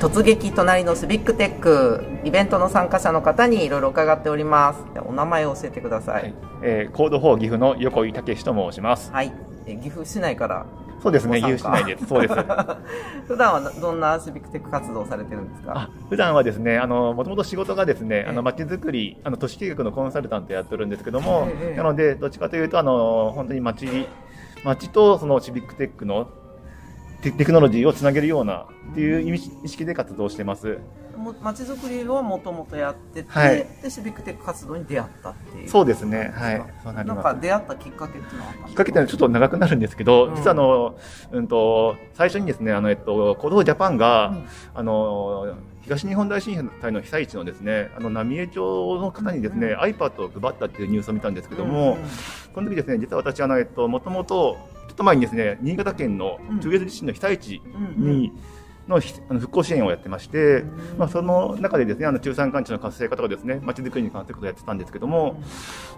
[0.00, 4.80] 突撃隣のスビックテックイベントの参加者の方にいろいろ伺っております。
[5.06, 9.12] お名前を教えてください、はい、えー、コード4岐阜の横井武と申します。
[9.12, 9.30] はい、
[9.66, 10.64] え岐阜市内から
[11.02, 12.06] そうですね、岐阜市内です。
[12.06, 12.34] そうです。
[13.28, 15.90] 普段はどんなシビックテック活動をされてるんですか？
[16.08, 21.46] 普段はですね、あの、もともと仕事がですね、あの、街づくり、あの、都市計画のコンサルタントやってるんですけども、
[21.76, 24.08] なので、どっちかというと、あの、本当に街、
[24.64, 26.28] 街とそのシビックテックの
[27.20, 30.78] テクノロジーをつなげるようなっていう意識で活動してます。
[31.42, 35.68] まちづくりはもともとやってて、はい、でシビックテック活動に出会ったっていう。
[35.68, 36.32] そうですね。
[36.34, 36.64] はい。
[36.82, 37.24] そうなります。
[37.24, 40.98] なんか出会ったきっかけっていうのはきっかけってちょっと長くなるんですけど、うん、実はあの、
[41.32, 52.08] うんと、最初にですねあの、えっと、コドジャパンが、うん、あの東日本大震災の被災地のですねあの浪江町の方にですね、うん、iPad を配ったっていうニュースを見たんですけども、うん、
[52.54, 54.56] その時ですね実は私あのえっともともと
[55.00, 57.62] と前にですね新潟県の中越地震の被災地
[57.96, 58.32] に、
[58.86, 60.64] の復興支援をやってまして、
[60.98, 65.40] まあ、その中でですねあの中山間地の活性化とかですね街づくりに関することをやってたんですけども、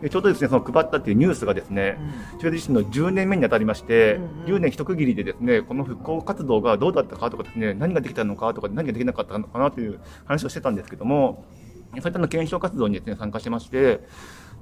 [0.09, 1.99] ちょうどですねその配ったっていうニュースがですね、
[2.39, 11.45] 中越地震の10年目にあたりまして、10年一区切りでですねこの復興活動がどうだったかとかですね何ができたのかとか何ができなかったのかなという話をしてたんですけども
[11.97, 14.01] そういったの検証活動にですね参加してまして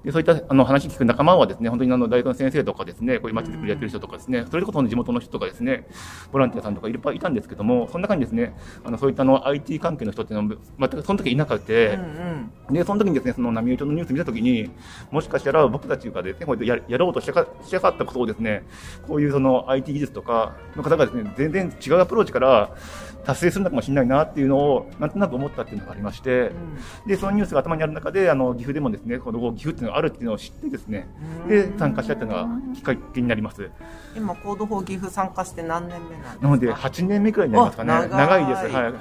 [0.04, 5.86] でそういったあの話聞く仲間はですね、本当にあの大学の先生とかですね、こういう街づくりやってる人とかですね、それこそ地元の人とかですね、
[6.32, 14.70] ボランティアさんとかいっぱいいたんですけども、その中にですね、あのそういったあの IT 関係の人っていうのは全くその時いなくて、うんうん、で、その時にですね、その波打ちのニュース見た時に、
[15.10, 18.62] もしかしたら僕たちがですね、こうややろうとしてかしかったことをですね、
[19.06, 22.70] こういうその IT 技術とかの方がですね、全然違うアプローチから、
[23.24, 26.52] 達成するのかもしれないなっていうのをなんとなく思ったっていうのがありまして、
[27.04, 31.08] うん、でそのニュースが頭にある中であの岐阜でもですねこの岐阜っていうのがあるっていうのを知ってですね
[31.48, 33.70] で参加したっていうのがきっかけになります。
[34.16, 36.42] 今コード4岐阜参加して何年目なんですか？
[36.42, 38.08] なので8年目くらいになりますかね。
[38.08, 38.46] 長い。
[38.46, 38.74] です。
[38.74, 38.94] はい。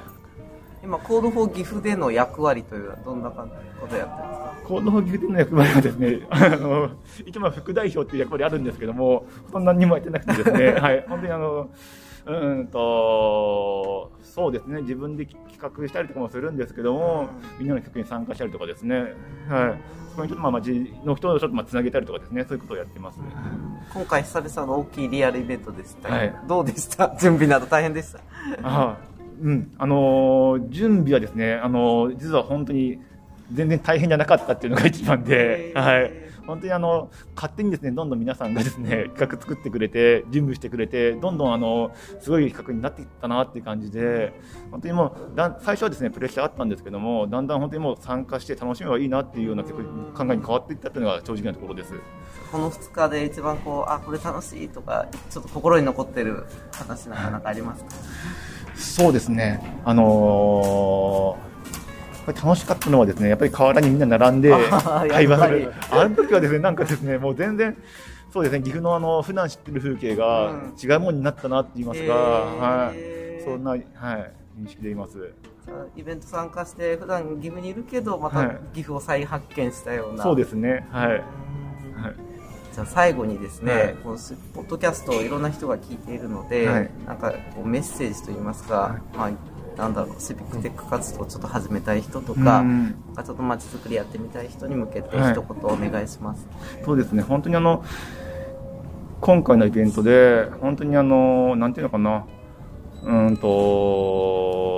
[0.82, 3.46] 今コード4岐阜での役割というのはどんなこ
[3.86, 4.54] とやってるんですか？
[4.66, 6.90] コード4岐阜での役割はですねあの
[7.26, 11.04] 一応副代表っていう役割あるんですけどもそんなにもやってなくてですねはい。
[11.08, 11.68] 本当にあの
[12.26, 12.78] うんと
[14.32, 14.82] そうですね。
[14.82, 19.00] 自分で企画したりとかもするんですけども、みんなの曲に参加したりとかですね、
[19.48, 19.80] はい、
[20.10, 22.44] そこにちょっとまあ町の人をちょっとまあつなげたりとかですね。
[22.44, 23.24] そういうことをやってます、ね、
[23.92, 27.16] 今回久々の大きいリアルイベントでした、はい、どうでした？
[27.20, 28.20] 準備など大変でした？
[28.62, 28.96] あ
[29.42, 29.72] うん。
[29.78, 33.00] あのー、準備はですねあのー、実は本当に
[33.52, 44.32] 全然大変じゃなかったっていうのが一番で、はい本当にあの勝手にですねどんどん皆さんがですね企画作ってくれて準備してくれてどんどんあのすごい企画になっていったなっていう感じで
[44.70, 49.70] 本当にもうだ最初はですねプレッシャーあったんですけどもだんだん本当にもう参加して楽しめばいいなっていうような考
[50.32, 51.94] えに変わっていったっていうのが正直なところです。
[52.50, 57.90] この2日で一番こうあこれ楽しいとかちょっと心に残ってる話なかなかありますか？
[58.74, 59.80] そうですね。
[59.84, 61.49] あのー
[62.32, 64.50] ぱり楽しかったのはですねやっぱり河原にみんな並んで
[65.08, 65.72] 会話する。
[65.90, 67.76] あの時はですねなんかですねもう全然
[68.32, 70.52] そうですね岐阜のあの普段知ってる風景が
[70.82, 73.80] 違うものになったなって言いますか、うん、はい、そんなはい
[74.60, 75.32] 認識でいます。
[75.94, 80.86] イベント参加して普段岐阜にいるけどまた岐阜を再発見したような、そうですね。
[80.90, 81.20] はい、はい。
[82.72, 84.18] じゃあ最後にですね、はい、この
[84.54, 89.30] ポッドキャストをいろんな人が聞いているので、はい、なんかこうメッセージといいますか、はい、まあ、
[89.80, 97.22] なんだろうシビックテック活動をちょっと始めたい人とか、うん、ちょっと街づくりやってみたい人に向けて一言お願いします、はい、そうですね。
[97.22, 97.82] 本当にあの
[99.22, 102.26] 今回のイベントで本当にあのなんていうのかな。
[103.02, 104.70] うんと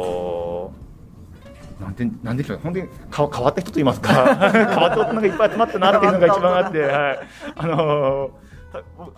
[1.81, 4.13] なんて、なんでしょう、本当に変わった人と言いますか、
[4.53, 7.19] 変わった大人がいっぱい集まったなっていうのが一番あって、はい。
[7.57, 8.52] あのー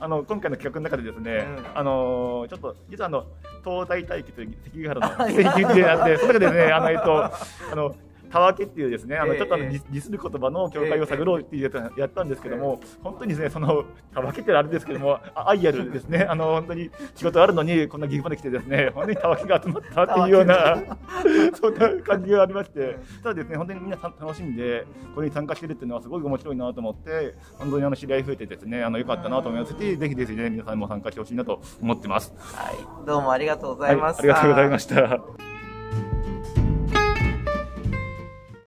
[0.00, 3.26] あの今回の企画の中でですね、うん、あのちょっと実はあの
[3.64, 7.30] 東大大気という関ヶ原の関ヶであってその中でねあのえっとあ
[7.74, 7.94] の
[8.34, 20.82] たわけっていうですね、あの、ちょっとあの、ディスる言葉の境界を探ろうっていうやつやったんですけども、本当にですね、その、たわけってあれですけども、愛あるですね、あの、本当に仕事あるのに、こんな岐阜まで来てですね、本当にたわけが集まったっていうような、
[21.54, 24.84] そんな感じがありまして、ただですね、本当にみんな楽しんで、
[25.14, 32.34] これに参加してるっていうのはすごい面白いなと思って、本当にあの、知り合い増えてですね、あの、良かったなと思いますし、ぜひぜひね、皆さんも参加してほしいなと思ってます。
[32.36, 34.22] はい、どうもありがとうございました。
[34.22, 35.43] はい、ありがとうございました。